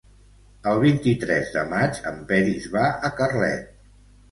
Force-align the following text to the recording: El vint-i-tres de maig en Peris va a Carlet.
El 0.71 0.79
vint-i-tres 0.83 1.51
de 1.59 1.67
maig 1.75 2.01
en 2.13 2.19
Peris 2.33 2.67
va 2.79 2.89
a 3.11 3.15
Carlet. 3.23 3.89